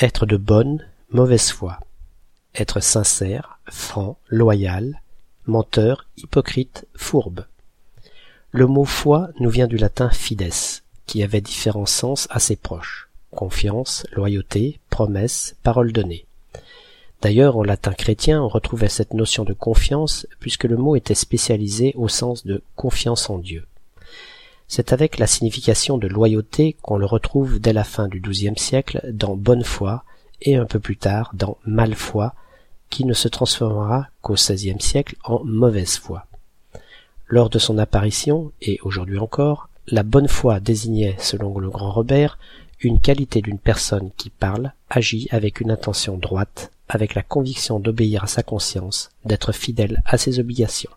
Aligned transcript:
être 0.00 0.26
de 0.26 0.36
bonne, 0.36 0.86
mauvaise 1.10 1.50
foi, 1.50 1.80
être 2.54 2.80
sincère, 2.80 3.58
franc, 3.68 4.16
loyal, 4.28 5.02
menteur, 5.46 6.06
hypocrite, 6.16 6.86
fourbe. 6.94 7.44
Le 8.50 8.66
mot 8.66 8.84
foi 8.84 9.28
nous 9.40 9.50
vient 9.50 9.66
du 9.66 9.76
latin 9.76 10.10
fides, 10.10 10.52
qui 11.06 11.22
avait 11.22 11.40
différents 11.40 11.86
sens 11.86 12.28
assez 12.30 12.56
proches 12.56 13.06
confiance, 13.30 14.06
loyauté, 14.12 14.80
promesse, 14.88 15.54
parole 15.62 15.92
donnée. 15.92 16.24
D'ailleurs, 17.20 17.58
en 17.58 17.62
latin 17.62 17.92
chrétien, 17.92 18.42
on 18.42 18.48
retrouvait 18.48 18.88
cette 18.88 19.12
notion 19.12 19.44
de 19.44 19.52
confiance 19.52 20.26
puisque 20.40 20.64
le 20.64 20.78
mot 20.78 20.96
était 20.96 21.14
spécialisé 21.14 21.92
au 21.96 22.08
sens 22.08 22.46
de 22.46 22.62
confiance 22.74 23.28
en 23.28 23.36
Dieu. 23.38 23.66
C'est 24.68 24.92
avec 24.92 25.18
la 25.18 25.26
signification 25.26 25.96
de 25.96 26.06
loyauté 26.06 26.76
qu'on 26.82 26.98
le 26.98 27.06
retrouve 27.06 27.58
dès 27.58 27.72
la 27.72 27.84
fin 27.84 28.06
du 28.06 28.20
XIIe 28.20 28.58
siècle 28.58 29.00
dans 29.10 29.34
bonne 29.34 29.64
foi 29.64 30.04
et 30.42 30.56
un 30.56 30.66
peu 30.66 30.78
plus 30.78 30.98
tard 30.98 31.30
dans 31.34 31.56
mal 31.64 31.94
foi, 31.94 32.34
qui 32.90 33.04
ne 33.04 33.14
se 33.14 33.28
transformera 33.28 34.08
qu'au 34.20 34.34
XVIe 34.34 34.80
siècle 34.80 35.16
en 35.24 35.42
mauvaise 35.42 35.96
foi. 35.96 36.26
Lors 37.26 37.50
de 37.50 37.58
son 37.58 37.78
apparition, 37.78 38.52
et 38.62 38.78
aujourd'hui 38.82 39.18
encore, 39.18 39.68
la 39.86 40.02
bonne 40.02 40.28
foi 40.28 40.60
désignait, 40.60 41.16
selon 41.18 41.58
le 41.58 41.70
grand 41.70 41.90
Robert, 41.90 42.38
une 42.80 43.00
qualité 43.00 43.42
d'une 43.42 43.58
personne 43.58 44.10
qui 44.16 44.30
parle, 44.30 44.72
agit 44.90 45.28
avec 45.30 45.60
une 45.60 45.70
intention 45.70 46.16
droite, 46.16 46.70
avec 46.88 47.14
la 47.14 47.22
conviction 47.22 47.80
d'obéir 47.80 48.24
à 48.24 48.28
sa 48.28 48.42
conscience, 48.42 49.10
d'être 49.24 49.52
fidèle 49.52 50.02
à 50.06 50.16
ses 50.18 50.38
obligations. 50.38 50.90